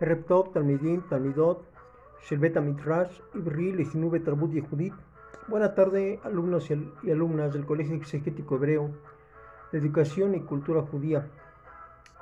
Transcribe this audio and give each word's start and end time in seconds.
ערב 0.00 0.18
טוב, 0.26 0.50
תלמידים, 0.52 1.00
תלמידות 1.08 1.62
של 2.20 2.36
בית 2.36 2.56
המדרש 2.56 3.22
עברי 3.34 3.72
לחינוך 3.72 4.12
ותרבות 4.12 4.50
ייחודית. 4.52 4.92
Buenas 5.48 5.74
tardes, 5.74 6.20
alumnos 6.24 6.70
y 7.02 7.10
alumnas 7.10 7.52
del 7.52 7.66
Colegio 7.66 7.96
Exegético 7.96 8.54
Hebreo 8.54 8.90
de 9.72 9.78
Educación 9.78 10.36
y 10.36 10.40
Cultura 10.40 10.82
Judía. 10.82 11.26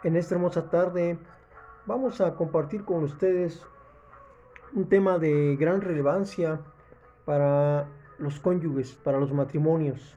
En 0.03 0.17
esta 0.17 0.37
hermosa 0.37 0.71
tarde 0.71 1.19
vamos 1.85 2.23
a 2.23 2.35
compartir 2.35 2.83
con 2.85 3.05
ustedes 3.05 3.63
un 4.73 4.89
tema 4.89 5.19
de 5.19 5.57
gran 5.57 5.83
relevancia 5.83 6.61
para 7.27 7.89
los 8.19 8.41
cónyuges, 8.41 8.95
para 8.95 9.19
los 9.19 9.33
matrimonios. 9.33 10.17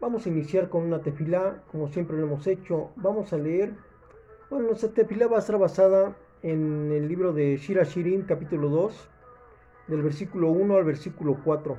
Vamos 0.00 0.26
a 0.26 0.28
iniciar 0.28 0.68
con 0.68 0.82
una 0.82 1.00
tefilá, 1.02 1.62
como 1.70 1.88
siempre 1.88 2.16
lo 2.16 2.26
hemos 2.26 2.46
hecho. 2.46 2.90
Vamos 2.96 3.32
a 3.32 3.36
leer 3.36 3.74
bueno, 4.53 4.67
nuestra 4.67 4.89
tefilá 4.89 5.25
va 5.25 5.37
a 5.37 5.39
estar 5.39 5.57
basada 5.57 6.15
en 6.43 6.91
el 6.91 7.07
libro 7.07 7.33
de 7.33 7.57
Shira 7.57 7.85
Shirin, 7.85 8.21
capítulo 8.21 8.69
2, 8.69 9.09
del 9.87 10.03
versículo 10.03 10.51
1 10.51 10.75
al 10.75 10.83
versículo 10.83 11.39
4, 11.43 11.75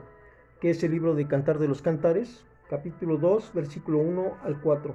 que 0.60 0.70
es 0.70 0.83
el 0.83 0.91
libro 0.91 1.14
de 1.14 1.28
Cantar 1.28 1.60
de 1.60 1.69
los 1.69 1.83
Cantares, 1.83 2.45
capítulo 2.69 3.16
2, 3.19 3.52
versículo 3.55 3.98
1 3.98 4.38
al 4.42 4.60
4. 4.60 4.92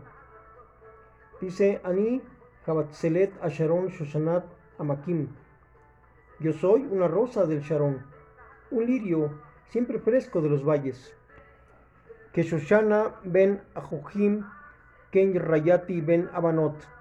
Dice, 1.39 1.79
Ani 1.85 2.21
Habatzelet 2.65 3.31
Asharon 3.41 3.87
Shoshanat 3.87 4.43
Amakim. 4.77 5.29
Yo 6.41 6.51
soy 6.51 6.81
una 6.81 7.07
rosa 7.07 7.45
del 7.45 7.61
Sharon, 7.61 8.03
un 8.71 8.85
lirio 8.85 9.39
siempre 9.69 9.99
fresco 9.99 10.41
de 10.41 10.49
los 10.49 10.65
valles. 10.65 11.15
Que 12.33 12.43
Shoshana 12.43 13.15
ben 13.23 13.61
Ajohim, 13.73 14.43
Ken 15.11 15.33
Rayati 15.33 16.01
ben 16.01 16.29
Abanot 16.33 16.98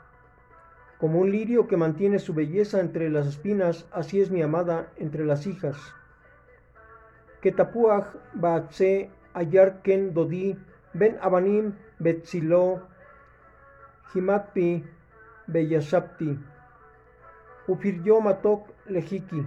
como 0.99 1.21
un 1.21 1.31
lirio 1.31 1.69
que 1.69 1.77
mantiene 1.77 2.19
su 2.19 2.35
belleza 2.35 2.81
entre 2.81 3.09
las 3.09 3.27
espinas, 3.27 3.87
así 3.93 4.21
es 4.21 4.31
mi 4.31 4.43
amada 4.43 4.93
entre 4.97 5.25
las 5.25 5.47
hijas. 5.47 5.77
Que 7.41 7.53
tapuach 7.53 8.09
baatse 8.35 9.11
ayar 9.33 9.81
dodi 10.13 10.57
ben 10.95 11.17
abanim 11.21 11.75
betzilo 12.01 12.83
himatpi 14.13 14.85
beyashapti 15.47 16.39
ufiryo 17.69 18.21
matok 18.21 18.67
lejiki. 18.87 19.47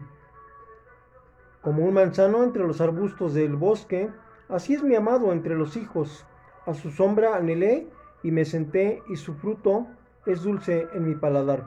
Como 1.61 1.85
un 1.85 1.93
manzano 1.93 2.43
entre 2.43 2.65
los 2.65 2.79
arbustos 2.79 3.33
del 3.33 3.55
bosque, 3.55 4.09
así 4.47 4.75
es 4.75 4.83
mi 4.83 4.95
amado 4.95 5.31
entre 5.31 5.55
los 5.55 5.75
hijos. 5.75 6.25
A 6.65 6.73
su 6.73 6.91
sombra 6.91 7.35
anhelé 7.35 7.87
y 8.23 8.31
me 8.31 8.45
senté 8.45 9.01
y 9.09 9.15
su 9.15 9.33
fruto 9.33 9.87
es 10.25 10.43
dulce 10.43 10.87
en 10.93 11.07
mi 11.07 11.15
paladar. 11.15 11.63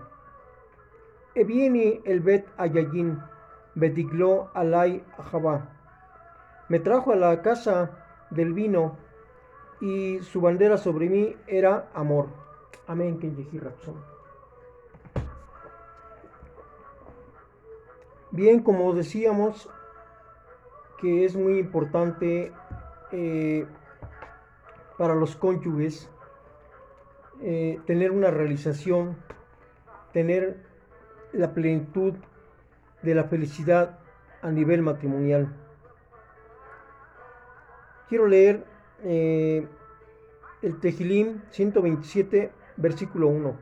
Evieni 1.34 2.00
el 2.04 2.20
bet 2.20 2.46
ayayin, 2.56 3.20
bediglo 3.74 4.50
alay 4.54 5.02
jabá. 5.30 5.68
Me 6.68 6.78
trajo 6.78 7.12
a 7.12 7.16
la 7.16 7.42
casa 7.42 7.90
del 8.30 8.52
vino 8.52 8.96
y 9.80 10.20
su 10.20 10.40
bandera 10.40 10.78
sobre 10.78 11.08
mí 11.08 11.36
era 11.46 11.90
amor. 11.94 12.28
Amén, 12.86 13.18
Bien, 18.30 18.62
como 18.62 18.92
decíamos, 18.92 19.68
que 20.98 21.24
es 21.24 21.36
muy 21.36 21.58
importante 21.58 22.52
eh, 23.12 23.66
para 24.98 25.14
los 25.14 25.36
cónyuges 25.36 26.10
eh, 27.42 27.80
tener 27.86 28.10
una 28.10 28.30
realización, 28.30 29.16
tener 30.12 30.56
la 31.32 31.52
plenitud 31.52 32.14
de 33.02 33.14
la 33.14 33.24
felicidad 33.24 33.98
a 34.42 34.50
nivel 34.50 34.82
matrimonial. 34.82 35.52
Quiero 38.08 38.26
leer 38.28 38.64
eh, 39.02 39.66
el 40.62 40.80
Tejilim 40.80 41.40
127, 41.50 42.52
versículo 42.76 43.28
1. 43.28 43.56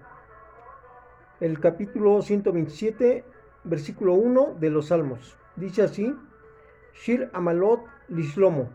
El 1.40 1.58
capítulo 1.60 2.22
127, 2.22 3.24
versículo 3.64 4.14
1 4.14 4.56
de 4.60 4.70
los 4.70 4.88
Salmos. 4.88 5.36
Dice 5.56 5.82
así: 5.82 6.14
Shir 6.94 7.30
Amalot 7.32 7.80
Lislomo. 8.08 8.68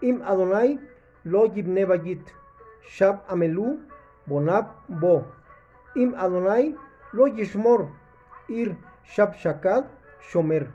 Im 0.00 0.22
Adonai 0.22 0.80
lo 1.24 1.46
yibne 1.46 1.86
Shab 2.88 3.22
Amelu 3.28 3.80
Bonab 4.26 4.88
Bo. 4.88 5.26
Im 5.94 6.14
Adonai 6.14 6.76
lo 7.12 7.26
yishmor. 7.26 7.88
Ir 8.48 8.76
Shab 9.04 9.34
Shakad 9.36 9.84
Shomer. 10.30 10.68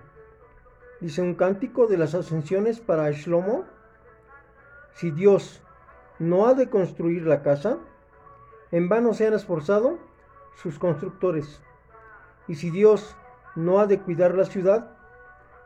Dice 1.02 1.22
un 1.22 1.36
cántico 1.36 1.88
de 1.88 1.98
las 1.98 2.14
ascensiones 2.14 2.80
para 2.80 3.12
Shlomo. 3.12 3.66
Si 4.94 5.12
Dios 5.12 5.62
no 6.20 6.48
ha 6.48 6.54
de 6.54 6.70
construir 6.70 7.26
la 7.26 7.42
casa, 7.42 7.78
en 8.72 8.90
vano 8.90 9.14
se 9.14 9.28
han 9.28 9.34
esforzado 9.34 9.98
sus 10.62 10.78
constructores. 10.78 11.62
Y 12.48 12.56
si 12.56 12.70
Dios 12.70 13.16
no 13.56 13.80
ha 13.80 13.88
de 13.88 14.00
cuidar 14.00 14.36
la 14.36 14.46
ciudad, 14.46 14.92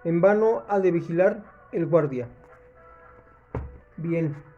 en 0.03 0.21
vano 0.21 0.63
ha 0.67 0.79
de 0.79 0.91
vigilar 0.91 1.43
el 1.71 1.85
guardia. 1.87 2.27
Bien. 3.97 4.52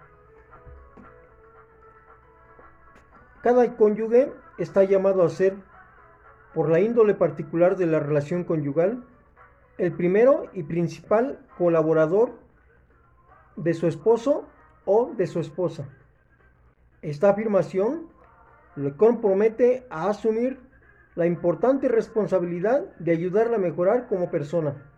Cada 3.45 3.78
cónyuge 3.78 4.33
está 4.57 4.85
llamado 4.85 5.22
a 5.22 5.29
ser, 5.29 5.56
por 6.56 6.67
la 6.67 6.79
índole 6.79 7.13
particular 7.13 7.78
de 7.78 7.85
la 7.85 8.00
relación 8.00 8.44
conyugal, 8.44 9.03
el 9.78 9.94
primero 9.94 10.50
y 10.53 10.63
principal 10.63 11.45
colaborador 11.55 12.31
de 13.55 13.75
su 13.75 13.85
esposo 13.85 14.47
o 14.85 15.11
de 15.16 15.28
su 15.28 15.39
esposa. 15.39 15.88
Esta 17.03 17.29
afirmación 17.29 18.07
le 18.75 18.95
compromete 18.95 19.85
a 19.91 20.09
asumir 20.09 20.59
la 21.13 21.28
importante 21.28 21.88
responsabilidad 21.88 22.95
de 22.97 23.11
ayudarla 23.11 23.57
a 23.57 23.59
mejorar 23.59 24.07
como 24.07 24.31
persona 24.31 24.89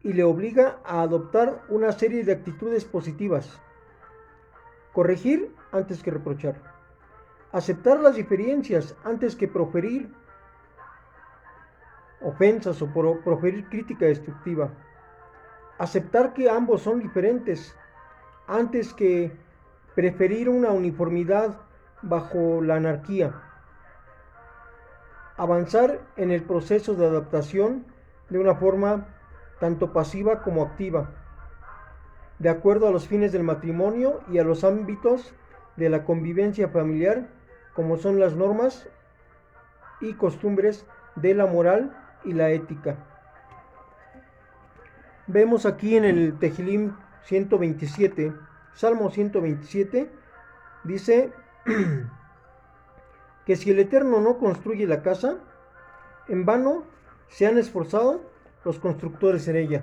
y 0.00 0.12
le 0.12 0.22
obliga 0.22 0.78
a 0.84 1.02
adoptar 1.02 1.62
una 1.68 1.90
serie 1.90 2.22
de 2.22 2.34
actitudes 2.34 2.84
positivas. 2.84 3.60
Corregir 4.92 5.52
antes 5.72 6.04
que 6.04 6.12
reprochar 6.12 6.74
aceptar 7.54 8.00
las 8.00 8.16
diferencias 8.16 8.96
antes 9.04 9.36
que 9.36 9.46
proferir 9.46 10.12
ofensas 12.20 12.82
o 12.82 12.88
proferir 13.22 13.68
crítica 13.68 14.06
destructiva, 14.06 14.70
aceptar 15.78 16.34
que 16.34 16.50
ambos 16.50 16.82
son 16.82 16.98
diferentes 16.98 17.76
antes 18.48 18.92
que 18.92 19.30
preferir 19.94 20.48
una 20.48 20.72
uniformidad 20.72 21.60
bajo 22.02 22.60
la 22.60 22.74
anarquía, 22.74 23.40
avanzar 25.36 26.00
en 26.16 26.32
el 26.32 26.42
proceso 26.42 26.96
de 26.96 27.06
adaptación 27.06 27.86
de 28.30 28.40
una 28.40 28.56
forma 28.56 29.06
tanto 29.60 29.92
pasiva 29.92 30.42
como 30.42 30.64
activa, 30.64 31.10
de 32.40 32.48
acuerdo 32.48 32.88
a 32.88 32.90
los 32.90 33.06
fines 33.06 33.30
del 33.30 33.44
matrimonio 33.44 34.22
y 34.28 34.38
a 34.38 34.44
los 34.44 34.64
ámbitos 34.64 35.32
de 35.76 35.88
la 35.88 36.04
convivencia 36.04 36.68
familiar 36.68 37.28
como 37.74 37.96
son 37.96 38.20
las 38.20 38.34
normas 38.34 38.88
y 40.00 40.14
costumbres 40.14 40.86
de 41.16 41.34
la 41.34 41.46
moral 41.46 41.96
y 42.24 42.32
la 42.32 42.50
ética. 42.50 42.96
Vemos 45.26 45.66
aquí 45.66 45.96
en 45.96 46.04
el 46.04 46.38
Tejilim 46.38 46.94
127, 47.24 48.32
Salmo 48.74 49.10
127, 49.10 50.10
dice 50.84 51.32
que 53.46 53.56
si 53.56 53.70
el 53.70 53.78
Eterno 53.78 54.20
no 54.20 54.38
construye 54.38 54.86
la 54.86 55.02
casa, 55.02 55.38
en 56.28 56.44
vano 56.44 56.84
se 57.28 57.46
han 57.46 57.58
esforzado 57.58 58.20
los 58.64 58.78
constructores 58.78 59.48
en 59.48 59.56
ella. 59.56 59.82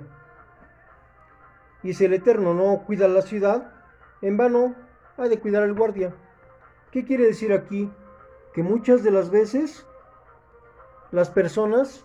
Y 1.82 1.94
si 1.94 2.04
el 2.04 2.14
Eterno 2.14 2.54
no 2.54 2.84
cuida 2.86 3.08
la 3.08 3.22
ciudad, 3.22 3.72
en 4.20 4.36
vano 4.36 4.74
ha 5.16 5.28
de 5.28 5.40
cuidar 5.40 5.64
el 5.64 5.74
guardia. 5.74 6.14
¿Qué 6.92 7.06
quiere 7.06 7.24
decir 7.24 7.54
aquí? 7.54 7.90
Que 8.52 8.62
muchas 8.62 9.02
de 9.02 9.10
las 9.10 9.30
veces 9.30 9.86
las 11.10 11.30
personas 11.30 12.04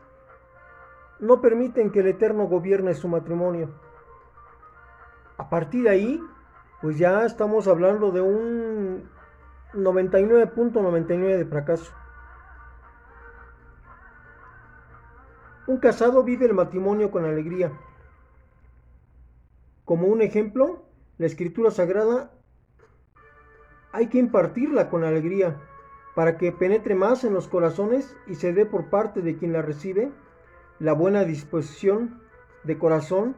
no 1.19 1.41
permiten 1.41 1.91
que 1.91 1.99
el 1.99 2.07
Eterno 2.07 2.47
gobierne 2.47 2.93
su 2.93 3.09
matrimonio. 3.09 3.69
A 5.37 5.49
partir 5.49 5.83
de 5.83 5.89
ahí, 5.89 6.23
pues 6.81 6.97
ya 6.97 7.25
estamos 7.25 7.67
hablando 7.67 8.11
de 8.11 8.21
un 8.21 9.09
99.99 9.73 11.37
de 11.37 11.45
fracaso. 11.45 11.91
Un 15.67 15.79
casado 15.79 16.23
vive 16.23 16.45
el 16.45 16.53
matrimonio 16.53 17.11
con 17.11 17.25
alegría. 17.25 17.73
Como 19.83 20.07
un 20.07 20.21
ejemplo, 20.21 20.85
la 21.17 21.25
escritura 21.25 21.71
sagrada 21.71 22.31
hay 23.91 24.07
que 24.07 24.19
impartirla 24.19 24.89
con 24.89 25.03
alegría, 25.03 25.57
para 26.15 26.37
que 26.37 26.51
penetre 26.51 26.95
más 26.95 27.23
en 27.23 27.33
los 27.33 27.47
corazones 27.47 28.15
y 28.25 28.35
se 28.35 28.51
dé 28.51 28.65
por 28.65 28.89
parte 28.89 29.21
de 29.21 29.37
quien 29.37 29.53
la 29.53 29.61
recibe 29.61 30.11
la 30.79 30.93
buena 30.93 31.23
disposición 31.23 32.19
de 32.63 32.77
corazón 32.77 33.35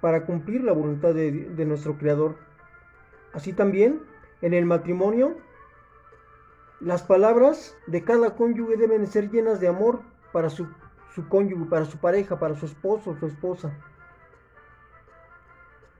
para 0.00 0.24
cumplir 0.24 0.64
la 0.64 0.72
voluntad 0.72 1.14
de, 1.14 1.64
nuestro 1.66 1.96
Creador. 1.96 2.36
Así 3.32 3.52
también, 3.52 4.02
en 4.40 4.54
el 4.54 4.66
matrimonio, 4.66 5.36
las 6.80 7.02
palabras 7.02 7.76
de 7.86 8.02
cada 8.02 8.34
cónyuge 8.34 8.76
deben 8.76 9.06
ser 9.06 9.30
llenas 9.30 9.60
de 9.60 9.68
amor 9.68 10.00
para 10.32 10.50
su, 10.50 10.68
su 11.14 11.28
cónyuge, 11.28 11.66
para 11.66 11.84
su 11.84 11.98
pareja, 11.98 12.38
para 12.38 12.54
su 12.54 12.66
esposo 12.66 13.10
o 13.10 13.16
su 13.16 13.26
esposa. 13.26 13.72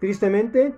Tristemente, 0.00 0.74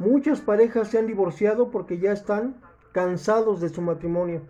muchas 0.00 0.40
parejas 0.40 0.88
se 0.88 0.98
han 0.98 1.06
divorciado 1.06 1.70
porque 1.70 1.98
ya 1.98 2.12
están 2.12 2.56
cansados 2.92 3.60
de 3.60 3.68
su 3.68 3.82
matrimonio, 3.82 4.42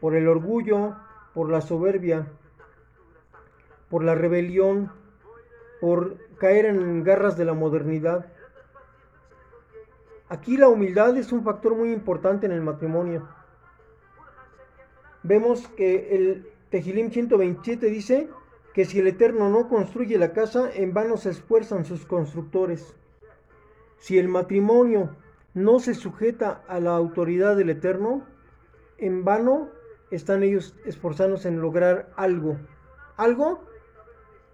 por 0.00 0.14
el 0.14 0.28
orgullo, 0.28 0.96
por 1.34 1.50
la 1.50 1.60
soberbia, 1.60 2.28
por 3.90 4.04
la 4.04 4.14
rebelión, 4.14 4.90
por 5.80 6.16
caer 6.38 6.66
en 6.66 7.02
garras 7.04 7.36
de 7.36 7.44
la 7.44 7.52
modernidad. 7.52 8.26
Aquí 10.28 10.56
la 10.56 10.68
humildad 10.68 11.16
es 11.16 11.32
un 11.32 11.42
factor 11.42 11.74
muy 11.74 11.92
importante 11.92 12.46
en 12.46 12.52
el 12.52 12.60
matrimonio. 12.60 13.28
Vemos 15.22 15.66
que 15.68 16.14
el 16.14 16.48
Tejilim 16.70 17.10
127 17.10 17.86
dice 17.86 18.28
que 18.72 18.84
si 18.84 19.00
el 19.00 19.08
Eterno 19.08 19.48
no 19.48 19.68
construye 19.68 20.16
la 20.18 20.32
casa, 20.32 20.70
en 20.72 20.94
vano 20.94 21.16
se 21.16 21.30
esfuerzan 21.30 21.84
sus 21.84 22.06
constructores. 22.06 22.94
Si 23.98 24.18
el 24.18 24.28
matrimonio 24.28 25.16
no 25.54 25.80
se 25.80 25.94
sujeta 25.94 26.62
a 26.68 26.80
la 26.80 26.94
autoridad 26.94 27.56
del 27.56 27.70
Eterno, 27.70 28.24
en 28.98 29.24
vano 29.24 29.68
están 30.10 30.42
ellos 30.42 30.74
esforzándose 30.84 31.48
en 31.48 31.60
lograr 31.60 32.10
algo. 32.16 32.56
Algo, 33.16 33.64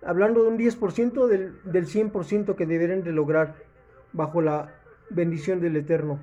hablando 0.05 0.43
de 0.43 0.49
un 0.49 0.59
10% 0.59 1.27
del, 1.27 1.61
del 1.65 1.87
100% 1.87 2.57
que 2.57 2.67
deberían 2.67 3.03
de 3.03 3.13
lograr 3.13 3.55
bajo 4.13 4.41
la 4.41 4.75
bendición 5.11 5.61
del 5.61 5.77
Eterno. 5.77 6.19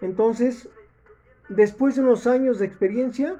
Entonces, 0.00 0.68
después 1.48 1.96
de 1.96 2.02
unos 2.02 2.26
años 2.26 2.58
de 2.58 2.66
experiencia 2.66 3.36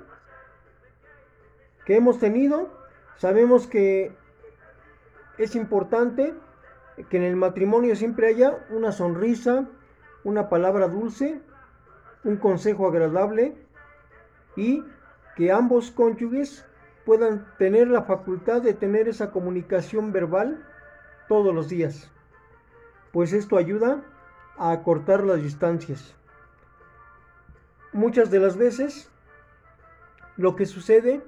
que 1.84 1.96
hemos 1.96 2.18
tenido, 2.18 2.70
sabemos 3.16 3.66
que 3.66 4.12
es 5.38 5.54
importante 5.54 6.34
que 7.08 7.16
en 7.16 7.22
el 7.22 7.36
matrimonio 7.36 7.96
siempre 7.96 8.28
haya 8.28 8.66
una 8.70 8.92
sonrisa, 8.92 9.68
una 10.24 10.48
palabra 10.48 10.88
dulce, 10.88 11.40
un 12.24 12.36
consejo 12.36 12.86
agradable 12.86 13.56
y 14.56 14.84
que 15.36 15.52
ambos 15.52 15.90
cónyuges 15.90 16.66
puedan 17.04 17.46
tener 17.58 17.88
la 17.88 18.02
facultad 18.02 18.62
de 18.62 18.74
tener 18.74 19.08
esa 19.08 19.30
comunicación 19.30 20.12
verbal 20.12 20.66
todos 21.28 21.54
los 21.54 21.68
días, 21.68 22.10
pues 23.12 23.32
esto 23.32 23.56
ayuda 23.56 24.02
a 24.58 24.72
acortar 24.72 25.24
las 25.24 25.42
distancias. 25.42 26.14
Muchas 27.92 28.30
de 28.30 28.40
las 28.40 28.56
veces 28.56 29.10
lo 30.36 30.56
que 30.56 30.66
sucede 30.66 31.22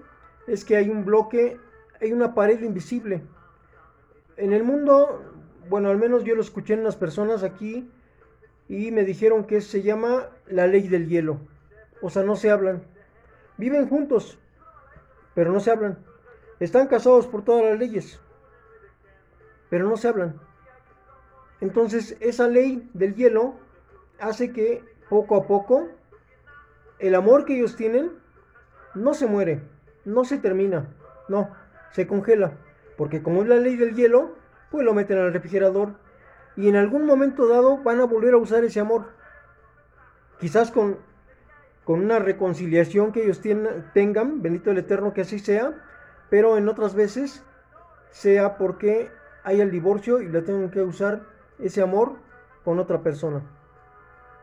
es 0.46 0.64
que 0.64 0.76
hay 0.76 0.90
un 0.90 1.04
bloque, 1.04 1.58
hay 2.00 2.12
una 2.12 2.34
pared 2.34 2.60
invisible. 2.62 3.22
En 4.36 4.52
el 4.52 4.64
mundo 4.64 5.41
bueno, 5.68 5.90
al 5.90 5.98
menos 5.98 6.24
yo 6.24 6.34
lo 6.34 6.40
escuché 6.40 6.74
en 6.74 6.80
unas 6.80 6.96
personas 6.96 7.42
aquí 7.42 7.90
y 8.68 8.90
me 8.90 9.04
dijeron 9.04 9.44
que 9.44 9.60
se 9.60 9.82
llama 9.82 10.28
la 10.46 10.66
ley 10.66 10.88
del 10.88 11.08
hielo. 11.08 11.40
O 12.00 12.10
sea, 12.10 12.22
no 12.22 12.36
se 12.36 12.50
hablan. 12.50 12.82
Viven 13.56 13.88
juntos, 13.88 14.38
pero 15.34 15.52
no 15.52 15.60
se 15.60 15.70
hablan. 15.70 15.98
Están 16.60 16.86
casados 16.86 17.26
por 17.26 17.44
todas 17.44 17.64
las 17.64 17.78
leyes, 17.78 18.20
pero 19.68 19.88
no 19.88 19.96
se 19.96 20.08
hablan. 20.08 20.40
Entonces, 21.60 22.16
esa 22.20 22.48
ley 22.48 22.88
del 22.92 23.14
hielo 23.14 23.54
hace 24.18 24.52
que 24.52 24.84
poco 25.08 25.36
a 25.36 25.46
poco 25.46 25.88
el 26.98 27.14
amor 27.14 27.44
que 27.44 27.56
ellos 27.56 27.76
tienen 27.76 28.12
no 28.94 29.14
se 29.14 29.26
muere, 29.26 29.60
no 30.04 30.24
se 30.24 30.38
termina, 30.38 30.88
no, 31.28 31.50
se 31.90 32.06
congela. 32.06 32.52
Porque 32.96 33.22
como 33.22 33.42
es 33.42 33.48
la 33.48 33.56
ley 33.56 33.76
del 33.76 33.94
hielo, 33.94 34.36
pues 34.72 34.84
lo 34.84 34.94
meten 34.94 35.18
al 35.18 35.32
refrigerador 35.32 35.90
y 36.56 36.68
en 36.68 36.76
algún 36.76 37.06
momento 37.06 37.46
dado 37.46 37.78
van 37.78 38.00
a 38.00 38.04
volver 38.04 38.34
a 38.34 38.38
usar 38.38 38.64
ese 38.64 38.80
amor. 38.80 39.10
Quizás 40.40 40.72
con, 40.72 40.96
con 41.84 42.00
una 42.00 42.18
reconciliación 42.18 43.12
que 43.12 43.22
ellos 43.22 43.40
tengan, 43.40 44.42
bendito 44.42 44.70
el 44.70 44.78
Eterno 44.78 45.12
que 45.12 45.20
así 45.20 45.38
sea, 45.38 45.74
pero 46.30 46.56
en 46.56 46.68
otras 46.68 46.94
veces 46.94 47.44
sea 48.10 48.56
porque 48.56 49.10
hay 49.44 49.60
el 49.60 49.70
divorcio 49.70 50.20
y 50.20 50.28
le 50.28 50.42
tengan 50.42 50.70
que 50.70 50.82
usar 50.82 51.22
ese 51.58 51.82
amor 51.82 52.14
con 52.64 52.78
otra 52.78 53.02
persona. 53.02 53.42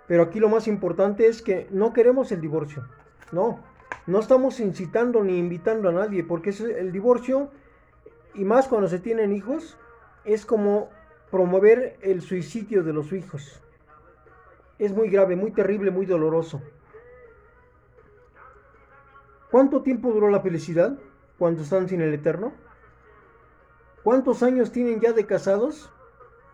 Pero 0.08 0.24
aquí 0.24 0.40
lo 0.40 0.50
más 0.50 0.68
importante 0.68 1.28
es 1.28 1.42
que 1.42 1.68
no 1.72 1.92
queremos 1.92 2.32
el 2.32 2.42
divorcio. 2.42 2.84
No, 3.32 3.60
no 4.08 4.20
estamos 4.20 4.60
incitando 4.60 5.24
ni 5.24 5.38
invitando 5.38 5.90
a 5.90 5.92
nadie, 5.92 6.24
porque 6.24 6.50
el 6.50 6.92
divorcio, 6.92 7.50
y 8.34 8.44
más 8.44 8.68
cuando 8.68 8.88
se 8.88 9.00
tienen 9.00 9.32
hijos, 9.34 9.78
es 10.26 10.46
como 10.46 10.90
promover 11.32 11.98
el 12.02 12.22
suicidio 12.22 12.84
de 12.84 12.94
los 12.94 13.12
hijos. 13.14 13.62
Es 14.78 14.94
muy 14.94 15.10
grave, 15.10 15.36
muy 15.36 15.52
terrible, 15.52 15.92
muy 15.92 16.06
doloroso. 16.06 16.62
¿Cuánto 19.52 19.82
tiempo 19.82 20.12
duró 20.12 20.30
la 20.30 20.42
felicidad 20.42 20.98
cuando 21.38 21.64
están 21.64 21.90
sin 21.90 22.02
el 22.02 22.14
Eterno? 22.14 22.54
¿Cuántos 24.04 24.44
años 24.44 24.72
tienen 24.72 25.02
ya 25.02 25.12
de 25.12 25.26
casados 25.26 25.92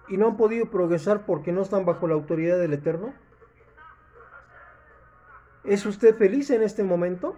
y 0.08 0.18
no 0.18 0.28
han 0.28 0.38
podido 0.38 0.70
progresar 0.72 1.26
porque 1.26 1.52
no 1.52 1.62
están 1.62 1.86
bajo 1.86 2.08
la 2.08 2.14
autoridad 2.14 2.58
del 2.58 2.74
Eterno? 2.74 3.14
¿Es 5.64 5.86
usted 5.86 6.16
feliz 6.16 6.50
en 6.52 6.64
este 6.64 6.84
momento? 6.84 7.38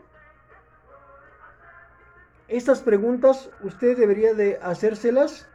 Estas 2.47 2.81
preguntas 2.81 3.49
usted 3.61 3.97
debería 3.97 4.33
de 4.33 4.59
hacérselas 4.61 5.49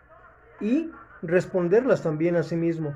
y 0.62 0.92
responderlas 1.22 2.02
también 2.02 2.36
a 2.36 2.42
sí 2.42 2.56
mismo. 2.56 2.94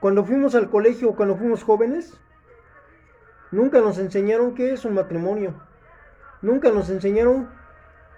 Cuando 0.00 0.24
fuimos 0.24 0.54
al 0.54 0.68
colegio, 0.68 1.14
cuando 1.14 1.36
fuimos 1.36 1.62
jóvenes, 1.62 2.20
nunca 3.50 3.80
nos 3.80 3.98
enseñaron 3.98 4.54
qué 4.54 4.72
es 4.72 4.84
un 4.84 4.94
matrimonio. 4.94 5.54
Nunca 6.42 6.70
nos 6.70 6.90
enseñaron 6.90 7.48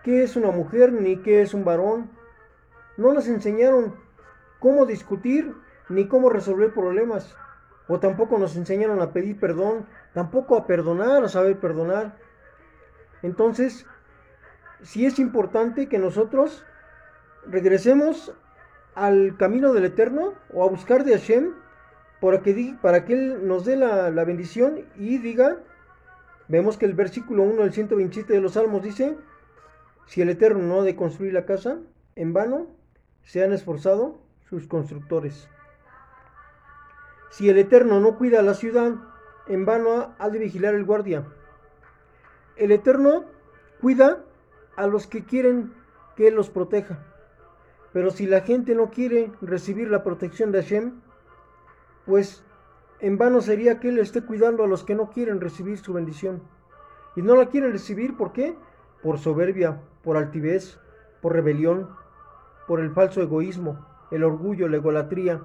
qué 0.03 0.25
es 0.25 0.35
una 0.35 0.51
mujer 0.51 0.93
ni 0.93 1.19
qué 1.19 1.43
es 1.43 1.55
un 1.55 1.65
varón. 1.65 2.11
No 2.97 3.13
nos 3.13 3.29
enseñaron 3.29 3.95
cómo 4.59 4.85
discutir 4.87 5.55
ni 5.89 6.09
cómo 6.09 6.29
resolver 6.29 6.75
problemas. 6.75 7.37
O 7.87 8.01
tampoco 8.01 8.37
nos 8.39 8.57
enseñaron 8.57 9.01
a 9.01 9.13
pedir 9.13 9.39
perdón, 9.39 9.87
tampoco 10.13 10.57
a 10.57 10.67
perdonar, 10.67 11.23
a 11.23 11.29
saber 11.29 11.61
perdonar. 11.61 12.17
Entonces, 13.23 13.87
si 14.83 15.07
es 15.07 15.19
importante 15.19 15.89
que 15.89 15.99
nosotros 15.99 16.65
regresemos 17.47 18.33
al 18.95 19.37
camino 19.37 19.73
del 19.73 19.85
Eterno 19.85 20.35
o 20.53 20.65
a 20.65 20.71
buscar 20.71 21.05
de 21.05 21.13
Hashem 21.13 21.53
para 22.21 22.43
que, 22.43 22.77
para 22.81 23.05
que 23.05 23.13
Él 23.13 23.47
nos 23.47 23.65
dé 23.65 23.77
la, 23.77 24.11
la 24.11 24.25
bendición 24.25 24.87
y 24.97 25.19
diga, 25.19 25.59
vemos 26.49 26.77
que 26.79 26.87
el 26.87 26.95
versículo 26.95 27.43
1 27.43 27.63
del 27.63 27.73
127 27.73 28.33
de 28.33 28.41
los 28.41 28.53
Salmos 28.53 28.83
dice, 28.83 29.17
si 30.07 30.23
el 30.23 30.31
Eterno 30.31 30.63
no 30.63 30.81
ha 30.81 30.85
de 30.85 30.97
construir 30.97 31.33
la 31.33 31.45
casa, 31.45 31.79
en 32.15 32.33
vano 32.33 32.69
se 33.23 33.45
han 33.45 33.53
esforzado 33.53 34.21
sus 34.49 34.67
constructores. 34.67 35.49
Si 37.31 37.49
el 37.49 37.59
Eterno 37.59 38.01
no 38.01 38.17
cuida 38.17 38.41
la 38.43 38.55
ciudad, 38.55 38.95
en 39.49 39.67
vano 39.67 40.15
ha 40.19 40.31
de 40.31 40.39
vigilar 40.39 40.75
el 40.75 40.85
guardia. 40.85 41.25
El 42.57 42.73
Eterno 42.73 43.25
cuida 43.81 44.25
a 44.77 44.87
los 44.87 45.07
que 45.07 45.25
quieren 45.25 45.73
que 46.17 46.29
Él 46.29 46.35
los 46.35 46.51
proteja. 46.51 46.99
Pero 47.93 48.11
si 48.11 48.27
la 48.27 48.43
gente 48.43 48.75
no 48.75 48.91
quiere 48.91 49.33
recibir 49.41 49.91
la 49.91 50.05
protección 50.05 50.53
de 50.53 50.63
Hashem, 50.63 51.01
pues 52.05 52.45
en 53.01 53.19
vano 53.19 53.41
sería 53.41 53.81
que 53.81 53.89
Él 53.89 53.99
esté 53.99 54.23
cuidando 54.23 54.65
a 54.65 54.67
los 54.67 54.85
que 54.85 54.95
no 54.95 55.11
quieren 55.11 55.41
recibir 55.41 55.79
su 55.79 55.93
bendición. 55.93 56.43
Y 57.15 57.23
no 57.23 57.37
la 57.37 57.47
quieren 57.47 57.73
recibir, 57.73 58.17
¿por 58.17 58.33
qué? 58.33 58.57
Por 59.03 59.19
soberbia, 59.19 59.81
por 60.03 60.17
altivez, 60.17 60.79
por 61.23 61.33
rebelión, 61.33 61.89
por 62.67 62.81
el 62.81 62.91
falso 62.91 63.23
egoísmo, 63.23 63.87
el 64.11 64.25
orgullo, 64.25 64.69
la 64.69 64.77
egolatría. 64.77 65.43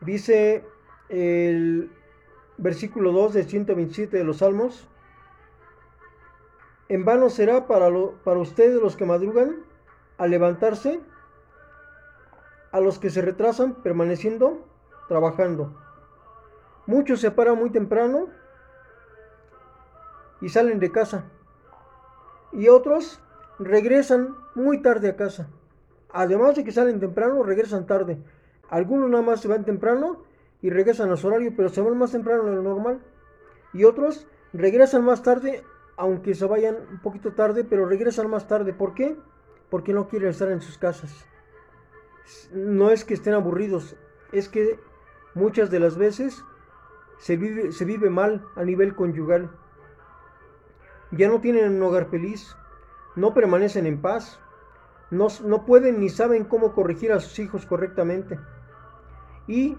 Dice 0.00 0.64
el 1.08 1.90
versículo 2.56 3.12
2 3.12 3.34
de 3.34 3.44
127 3.44 4.16
de 4.16 4.24
los 4.24 4.38
Salmos, 4.38 4.88
en 6.88 7.04
vano 7.04 7.30
será 7.30 7.66
para, 7.66 7.88
ustedes 7.88 8.80
los 8.80 8.96
que 8.96 9.04
madrugan 9.04 9.56
a 10.16 10.26
levantarse, 10.26 11.00
a 12.72 12.80
los 12.80 12.98
que 12.98 13.10
se 13.10 13.22
retrasan 13.22 13.74
permaneciendo 13.74 14.66
trabajando. 15.08 15.74
Muchos 16.86 17.20
se 17.20 17.30
paran 17.30 17.58
muy 17.58 17.70
temprano 17.70 18.28
y 20.40 20.48
salen 20.48 20.78
de 20.78 20.92
casa. 20.92 21.24
Y 22.52 22.68
otros 22.68 23.20
regresan 23.58 24.36
muy 24.54 24.80
tarde 24.80 25.08
a 25.08 25.16
casa. 25.16 25.48
Además 26.10 26.56
de 26.56 26.64
que 26.64 26.72
salen 26.72 27.00
temprano, 27.00 27.42
regresan 27.42 27.86
tarde. 27.86 28.18
Algunos 28.70 29.10
nada 29.10 29.22
más 29.22 29.40
se 29.40 29.48
van 29.48 29.64
temprano 29.64 30.22
y 30.62 30.70
regresan 30.70 31.10
a 31.10 31.16
su 31.16 31.26
horario, 31.26 31.52
pero 31.56 31.68
se 31.68 31.80
van 31.80 31.98
más 31.98 32.12
temprano 32.12 32.44
de 32.44 32.56
lo 32.56 32.62
normal. 32.62 33.00
Y 33.72 33.84
otros 33.84 34.26
regresan 34.52 35.04
más 35.04 35.22
tarde, 35.22 35.62
aunque 35.98 36.34
se 36.34 36.46
vayan 36.46 36.76
un 36.92 37.00
poquito 37.00 37.32
tarde, 37.32 37.64
pero 37.64 37.84
regresan 37.84 38.30
más 38.30 38.46
tarde. 38.46 38.72
¿Por 38.72 38.94
qué? 38.94 39.16
Porque 39.68 39.92
no 39.92 40.08
quieren 40.08 40.30
estar 40.30 40.50
en 40.50 40.62
sus 40.62 40.78
casas. 40.78 41.26
No 42.52 42.90
es 42.90 43.04
que 43.04 43.14
estén 43.14 43.34
aburridos, 43.34 43.96
es 44.32 44.48
que 44.48 44.78
muchas 45.34 45.70
de 45.70 45.80
las 45.80 45.98
veces 45.98 46.44
se 47.18 47.36
vive, 47.36 48.10
mal 48.10 48.46
a 48.54 48.64
nivel 48.64 48.94
conyugal. 48.94 49.50
Ya 51.10 51.28
no 51.28 51.40
tienen 51.40 51.76
un 51.76 51.82
hogar 51.82 52.08
feliz, 52.10 52.56
no 53.16 53.34
permanecen 53.34 53.86
en 53.86 54.00
paz, 54.00 54.40
no, 55.10 55.26
no 55.44 55.66
pueden 55.66 55.98
ni 55.98 56.10
saben 56.10 56.44
cómo 56.44 56.74
corregir 56.74 57.12
a 57.12 57.18
sus 57.18 57.38
hijos 57.40 57.66
correctamente 57.66 58.38
y 59.48 59.76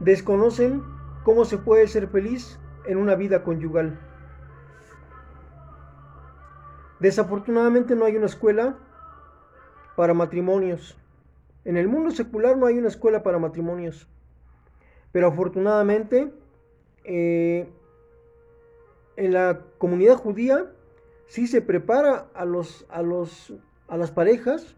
desconocen 0.00 0.82
cómo 1.22 1.44
se 1.44 1.58
puede 1.58 1.86
ser 1.86 2.08
feliz 2.08 2.58
en 2.86 2.96
una 2.96 3.14
vida 3.14 3.44
conyugal. 3.44 4.09
Desafortunadamente 7.00 7.96
no 7.96 8.04
hay 8.04 8.16
una 8.16 8.26
escuela 8.26 8.76
para 9.96 10.14
matrimonios. 10.14 10.96
En 11.64 11.76
el 11.76 11.88
mundo 11.88 12.10
secular 12.10 12.56
no 12.56 12.66
hay 12.66 12.78
una 12.78 12.88
escuela 12.88 13.22
para 13.22 13.38
matrimonios. 13.38 14.06
Pero 15.12 15.28
afortunadamente 15.28 16.32
eh, 17.04 17.68
en 19.16 19.32
la 19.32 19.60
comunidad 19.78 20.16
judía 20.16 20.70
sí 21.26 21.46
se 21.46 21.62
prepara 21.62 22.28
a, 22.34 22.44
los, 22.44 22.86
a, 22.90 23.02
los, 23.02 23.52
a 23.88 23.96
las 23.96 24.10
parejas 24.10 24.76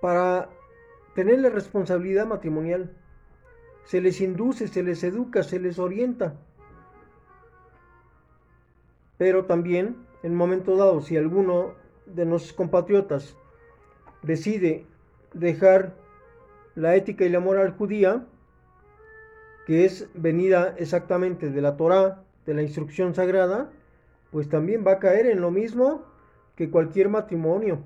para 0.00 0.48
tener 1.14 1.40
la 1.40 1.50
responsabilidad 1.50 2.26
matrimonial. 2.26 2.96
Se 3.84 4.00
les 4.00 4.20
induce, 4.20 4.68
se 4.68 4.82
les 4.82 5.02
educa, 5.02 5.42
se 5.42 5.58
les 5.58 5.78
orienta. 5.78 6.36
Pero 9.20 9.44
también, 9.44 9.98
en 10.22 10.32
un 10.32 10.38
momento 10.38 10.76
dado, 10.76 11.02
si 11.02 11.18
alguno 11.18 11.74
de 12.06 12.24
nuestros 12.24 12.54
compatriotas 12.54 13.36
decide 14.22 14.86
dejar 15.34 15.94
la 16.74 16.96
ética 16.96 17.26
y 17.26 17.28
la 17.28 17.38
moral 17.38 17.74
judía, 17.76 18.24
que 19.66 19.84
es 19.84 20.08
venida 20.14 20.74
exactamente 20.78 21.50
de 21.50 21.60
la 21.60 21.76
Torá, 21.76 22.22
de 22.46 22.54
la 22.54 22.62
instrucción 22.62 23.14
sagrada, 23.14 23.70
pues 24.30 24.48
también 24.48 24.86
va 24.86 24.92
a 24.92 24.98
caer 24.98 25.26
en 25.26 25.42
lo 25.42 25.50
mismo 25.50 26.02
que 26.56 26.70
cualquier 26.70 27.10
matrimonio. 27.10 27.82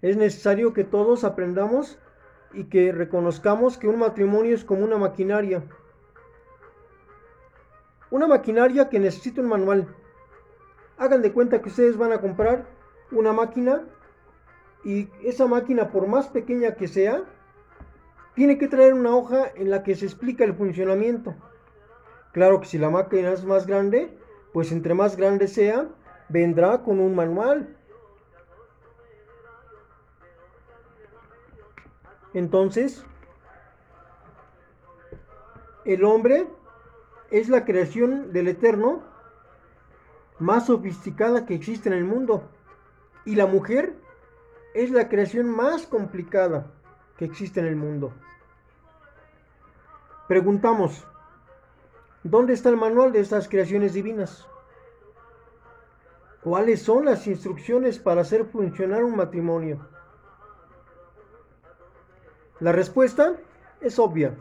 Es 0.00 0.16
necesario 0.16 0.72
que 0.72 0.84
todos 0.84 1.24
aprendamos 1.24 1.98
y 2.54 2.64
que 2.64 2.92
reconozcamos 2.92 3.76
que 3.76 3.86
un 3.86 3.98
matrimonio 3.98 4.54
es 4.54 4.64
como 4.64 4.82
una 4.82 4.96
maquinaria. 4.96 5.62
Una 8.10 8.26
maquinaria 8.26 8.88
que 8.88 8.98
necesita 8.98 9.40
un 9.40 9.48
manual. 9.48 9.94
Hagan 10.96 11.22
de 11.22 11.32
cuenta 11.32 11.60
que 11.60 11.68
ustedes 11.68 11.96
van 11.96 12.12
a 12.12 12.20
comprar 12.20 12.66
una 13.10 13.32
máquina 13.32 13.84
y 14.84 15.10
esa 15.22 15.46
máquina, 15.46 15.90
por 15.90 16.06
más 16.06 16.28
pequeña 16.28 16.74
que 16.74 16.88
sea, 16.88 17.22
tiene 18.34 18.56
que 18.58 18.68
traer 18.68 18.94
una 18.94 19.14
hoja 19.14 19.48
en 19.54 19.70
la 19.70 19.82
que 19.82 19.94
se 19.94 20.06
explica 20.06 20.44
el 20.44 20.54
funcionamiento. 20.54 21.34
Claro 22.32 22.60
que 22.60 22.66
si 22.66 22.78
la 22.78 22.88
máquina 22.90 23.32
es 23.32 23.44
más 23.44 23.66
grande, 23.66 24.16
pues 24.52 24.72
entre 24.72 24.94
más 24.94 25.16
grande 25.16 25.48
sea, 25.48 25.88
vendrá 26.28 26.82
con 26.82 27.00
un 27.00 27.14
manual. 27.14 27.76
Entonces, 32.34 33.04
el 35.84 36.04
hombre 36.04 36.46
es 37.30 37.48
la 37.48 37.64
creación 37.64 38.32
del 38.32 38.48
Eterno 38.48 39.02
más 40.38 40.66
sofisticada 40.66 41.46
que 41.46 41.54
existe 41.54 41.88
en 41.88 41.94
el 41.94 42.04
mundo. 42.04 42.48
Y 43.24 43.34
la 43.34 43.46
mujer 43.46 43.94
es 44.74 44.90
la 44.90 45.08
creación 45.08 45.48
más 45.48 45.86
complicada 45.86 46.66
que 47.16 47.24
existe 47.24 47.60
en 47.60 47.66
el 47.66 47.76
mundo. 47.76 48.12
Preguntamos, 50.28 51.06
¿dónde 52.22 52.52
está 52.52 52.68
el 52.68 52.76
manual 52.76 53.12
de 53.12 53.20
estas 53.20 53.48
creaciones 53.48 53.94
divinas? 53.94 54.46
¿Cuáles 56.42 56.82
son 56.82 57.04
las 57.04 57.26
instrucciones 57.26 57.98
para 57.98 58.20
hacer 58.20 58.44
funcionar 58.46 59.04
un 59.04 59.16
matrimonio? 59.16 59.86
La 62.60 62.72
respuesta 62.72 63.36
es 63.80 63.98
obvia. 63.98 64.36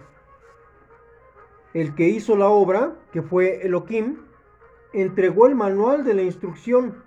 El 1.74 1.96
que 1.96 2.08
hizo 2.08 2.36
la 2.36 2.48
obra, 2.48 2.96
que 3.12 3.22
fue 3.22 3.66
Elohim, 3.66 4.18
entregó 4.94 5.48
el 5.48 5.56
manual 5.56 6.04
de 6.04 6.14
la 6.14 6.24
instrucción, 6.24 7.04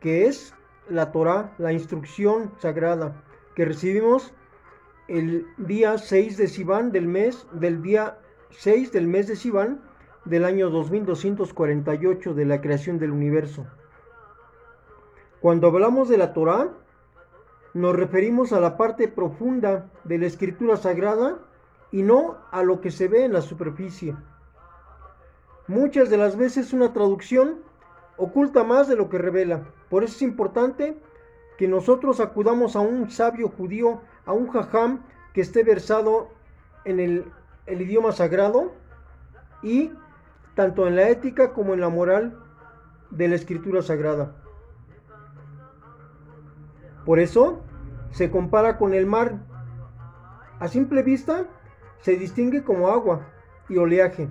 que 0.00 0.26
es 0.26 0.54
la 0.88 1.10
Torah, 1.12 1.54
la 1.58 1.72
instrucción 1.72 2.52
sagrada, 2.58 3.22
que 3.54 3.64
recibimos 3.64 4.32
el 5.08 5.46
día 5.56 5.98
6 5.98 6.36
de 6.36 6.48
Sivan 6.48 6.92
del 6.92 7.06
mes, 7.06 7.46
del 7.52 7.82
día 7.82 8.18
6 8.50 8.92
del 8.92 9.06
mes 9.06 9.26
de 9.26 9.36
Sivan 9.36 9.80
del 10.24 10.44
año 10.44 10.68
2248 10.70 12.34
de 12.34 12.44
la 12.44 12.60
creación 12.60 12.98
del 12.98 13.10
universo. 13.12 13.66
Cuando 15.40 15.68
hablamos 15.68 16.08
de 16.08 16.18
la 16.18 16.32
Torah, 16.34 16.68
nos 17.72 17.96
referimos 17.96 18.52
a 18.52 18.60
la 18.60 18.76
parte 18.76 19.08
profunda 19.08 19.90
de 20.04 20.18
la 20.18 20.26
escritura 20.26 20.76
sagrada 20.76 21.38
y 21.90 22.02
no 22.02 22.36
a 22.50 22.62
lo 22.62 22.80
que 22.80 22.90
se 22.90 23.08
ve 23.08 23.24
en 23.24 23.32
la 23.32 23.42
superficie. 23.42 24.14
Muchas 25.66 26.10
de 26.10 26.16
las 26.16 26.36
veces 26.36 26.72
una 26.72 26.92
traducción 26.92 27.60
oculta 28.16 28.64
más 28.64 28.88
de 28.88 28.96
lo 28.96 29.08
que 29.08 29.18
revela. 29.18 29.62
Por 29.88 30.04
eso 30.04 30.16
es 30.16 30.22
importante 30.22 30.98
que 31.56 31.68
nosotros 31.68 32.20
acudamos 32.20 32.76
a 32.76 32.80
un 32.80 33.10
sabio 33.10 33.48
judío 33.48 34.00
a 34.26 34.32
un 34.32 34.48
jajam 34.48 35.02
que 35.32 35.40
esté 35.40 35.62
versado 35.62 36.28
en 36.84 37.00
el, 37.00 37.24
el 37.66 37.82
idioma 37.82 38.12
sagrado 38.12 38.72
y 39.62 39.92
tanto 40.54 40.86
en 40.86 40.96
la 40.96 41.08
ética 41.08 41.52
como 41.52 41.74
en 41.74 41.80
la 41.80 41.88
moral 41.88 42.38
de 43.10 43.28
la 43.28 43.34
escritura 43.34 43.82
sagrada. 43.82 44.34
Por 47.04 47.18
eso 47.18 47.60
se 48.10 48.30
compara 48.30 48.76
con 48.76 48.94
el 48.94 49.06
mar. 49.06 49.38
A 50.60 50.68
simple 50.68 51.02
vista 51.02 51.46
se 52.00 52.16
distingue 52.16 52.62
como 52.62 52.88
agua 52.88 53.26
y 53.68 53.76
oleaje, 53.76 54.28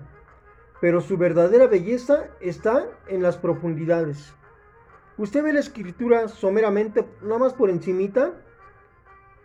pero 0.81 1.01
su 1.01 1.17
verdadera 1.17 1.67
belleza 1.67 2.27
está 2.39 2.87
en 3.07 3.21
las 3.23 3.37
profundidades. 3.37 4.33
Usted 5.17 5.43
ve 5.43 5.53
la 5.53 5.59
escritura 5.59 6.27
someramente, 6.27 7.05
nada 7.21 7.39
más 7.39 7.53
por 7.53 7.69
encimita, 7.69 8.33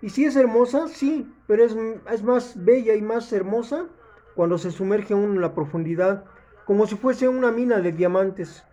y 0.00 0.10
si 0.10 0.24
es 0.24 0.36
hermosa, 0.36 0.88
sí, 0.88 1.32
pero 1.46 1.64
es, 1.64 1.76
es 2.10 2.22
más 2.22 2.54
bella 2.62 2.94
y 2.94 3.02
más 3.02 3.32
hermosa 3.32 3.86
cuando 4.34 4.58
se 4.58 4.70
sumerge 4.70 5.14
uno 5.14 5.34
en 5.34 5.40
la 5.40 5.54
profundidad, 5.54 6.24
como 6.66 6.86
si 6.86 6.96
fuese 6.96 7.28
una 7.28 7.52
mina 7.52 7.78
de 7.78 7.92
diamantes. 7.92 8.64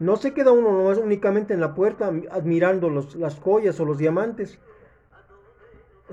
No 0.00 0.16
se 0.16 0.34
queda 0.34 0.52
uno 0.52 0.72
nomás 0.72 0.98
únicamente 0.98 1.54
en 1.54 1.60
la 1.60 1.74
puerta 1.74 2.12
admirando 2.30 2.90
las 2.90 3.38
joyas 3.38 3.78
o 3.78 3.84
los 3.84 3.98
diamantes. 3.98 4.58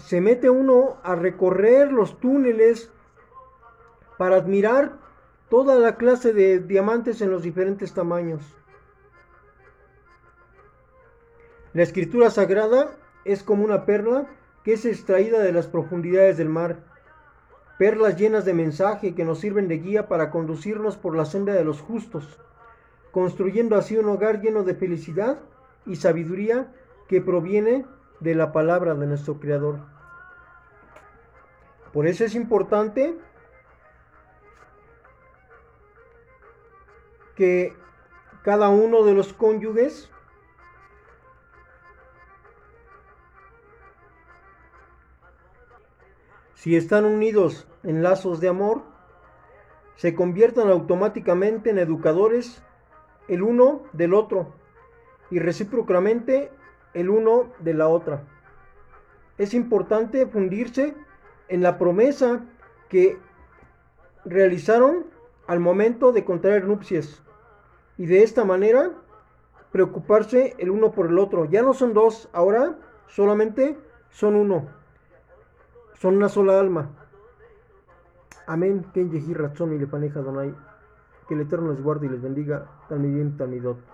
Se 0.06 0.20
mete 0.20 0.50
uno 0.50 0.98
a 1.04 1.16
recorrer 1.16 1.92
los 1.92 2.20
túneles 2.20 2.92
para 4.18 4.36
admirar 4.36 4.98
toda 5.50 5.76
la 5.76 5.96
clase 5.96 6.34
de 6.34 6.60
diamantes 6.60 7.22
en 7.22 7.30
los 7.30 7.44
diferentes 7.44 7.94
tamaños. 7.94 8.42
La 11.74 11.84
escritura 11.84 12.30
sagrada 12.30 12.98
es 13.26 13.44
como 13.44 13.64
una 13.64 13.86
perla 13.86 14.28
que 14.64 14.74
es 14.74 14.86
extraída 14.86 15.40
de 15.40 15.54
las 15.54 15.68
profundidades 15.68 16.38
del 16.38 16.50
mar. 16.50 16.80
Perlas 17.78 18.18
llenas 18.18 18.44
de 18.44 18.54
mensaje 18.54 19.16
que 19.16 19.24
nos 19.24 19.40
sirven 19.40 19.68
de 19.68 19.78
guía 19.78 20.08
para 20.08 20.30
conducirnos 20.32 20.98
por 20.98 21.16
la 21.16 21.26
senda 21.26 21.54
de 21.54 21.64
los 21.64 21.80
justos, 21.80 22.40
construyendo 23.12 23.76
así 23.76 23.98
un 23.98 24.10
hogar 24.10 24.42
lleno 24.42 24.64
de 24.64 24.76
felicidad 24.76 25.40
y 25.86 25.96
sabiduría 25.96 26.74
que 27.08 27.22
proviene 27.22 27.86
de 28.22 28.36
la 28.36 28.54
palabra 28.54 28.96
de 28.96 29.08
nuestro 29.08 29.40
Creador. 29.40 29.80
Por 31.92 32.08
eso 32.08 32.24
es 32.24 32.36
importante 32.36 33.18
que 37.36 37.76
cada 38.44 38.70
uno 38.70 39.04
de 39.04 39.14
los 39.14 39.34
cónyuges 39.34 40.10
si 46.62 46.76
están 46.76 47.06
unidos 47.06 47.68
en 47.82 48.04
lazos 48.04 48.40
de 48.40 48.48
amor, 48.48 48.84
se 49.96 50.14
conviertan 50.14 50.70
automáticamente 50.70 51.72
en 51.72 51.80
educadores 51.80 52.62
el 53.28 53.42
uno 53.42 53.82
del 53.94 54.14
otro 54.14 54.54
y 55.32 55.40
recíprocamente 55.40 56.52
el 56.94 57.10
uno 57.10 57.52
de 57.60 57.74
la 57.74 57.88
otra. 57.88 58.24
Es 59.38 59.54
importante 59.54 60.26
fundirse 60.28 60.94
en 61.48 61.62
la 61.62 61.78
promesa 61.78 62.42
que 62.90 63.18
realizaron 64.26 65.06
al 65.48 65.60
momento 65.60 66.12
de 66.12 66.24
contraer 66.24 66.66
nupcias 66.66 67.24
y 67.98 68.06
de 68.06 68.24
esta 68.24 68.46
manera 68.46 68.92
preocuparse 69.72 70.56
el 70.58 70.70
uno 70.70 70.92
por 70.92 71.08
el 71.08 71.18
otro. 71.18 71.46
Ya 71.46 71.62
no 71.62 71.74
son 71.74 71.94
dos, 71.94 72.30
ahora 72.34 72.78
solamente 73.08 73.78
son 74.10 74.36
uno. 74.36 74.68
Son 75.96 76.16
una 76.18 76.30
sola 76.30 76.60
alma. 76.60 76.90
Amén. 78.48 78.86
Que 78.94 79.02
el 81.36 81.42
Eterno 81.42 81.72
les 81.72 81.82
guarde 81.82 82.08
y 82.08 82.10
les 82.10 82.22
bendiga. 82.22 82.66
Talmidin, 82.90 83.38
Talmidot. 83.38 83.91